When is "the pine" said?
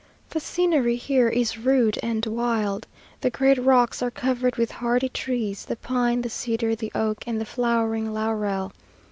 5.65-6.23